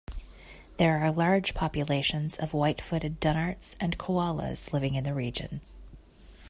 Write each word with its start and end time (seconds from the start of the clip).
There 0.77 0.97
are 0.97 1.11
large 1.11 1.53
populations 1.53 2.35
of 2.35 2.55
white-footed 2.55 3.19
dunnarts 3.19 3.75
and 3.79 3.99
koalas 3.99 4.73
living 4.73 4.95
in 4.95 5.03
the 5.03 5.13
region. 5.13 5.61